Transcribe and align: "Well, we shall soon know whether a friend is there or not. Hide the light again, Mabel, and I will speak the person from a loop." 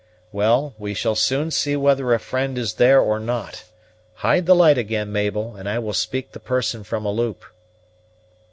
"Well, 0.31 0.73
we 0.79 0.95
shall 0.95 1.13
soon 1.13 1.51
know 1.67 1.77
whether 1.79 2.11
a 2.11 2.19
friend 2.19 2.57
is 2.57 2.73
there 2.73 2.99
or 2.99 3.19
not. 3.19 3.65
Hide 4.15 4.47
the 4.47 4.55
light 4.55 4.79
again, 4.79 5.11
Mabel, 5.11 5.55
and 5.55 5.69
I 5.69 5.77
will 5.77 5.93
speak 5.93 6.31
the 6.31 6.39
person 6.39 6.83
from 6.83 7.05
a 7.05 7.11
loop." 7.11 7.45